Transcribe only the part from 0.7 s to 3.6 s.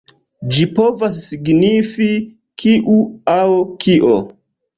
povas signifi „kiu“ aŭ